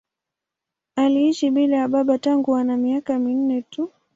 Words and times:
Aliishi 0.95 1.51
bila 1.51 1.77
ya 1.77 1.87
baba 1.87 2.17
tangu 2.17 2.55
ana 2.55 2.77
miaka 2.77 3.19
minne 3.19 3.61
tu. 3.61 3.91